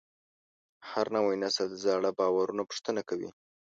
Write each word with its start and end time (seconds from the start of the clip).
هر 0.89 1.05
نوی 1.15 1.35
نسل 1.43 1.69
زاړه 1.85 2.09
باورونه 2.19 2.63
پوښتنه 2.69 3.01
کوي. 3.09 3.29